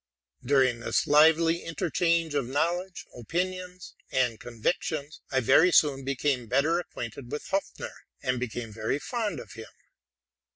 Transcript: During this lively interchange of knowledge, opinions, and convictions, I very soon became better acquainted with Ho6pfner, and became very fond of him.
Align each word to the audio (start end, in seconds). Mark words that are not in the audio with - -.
During 0.43 0.79
this 0.79 1.05
lively 1.05 1.59
interchange 1.61 2.33
of 2.33 2.47
knowledge, 2.47 3.05
opinions, 3.15 3.93
and 4.11 4.39
convictions, 4.39 5.21
I 5.31 5.41
very 5.41 5.71
soon 5.71 6.03
became 6.03 6.47
better 6.47 6.79
acquainted 6.79 7.31
with 7.31 7.45
Ho6pfner, 7.49 7.93
and 8.23 8.39
became 8.39 8.71
very 8.73 8.97
fond 8.97 9.39
of 9.39 9.51
him. 9.53 9.69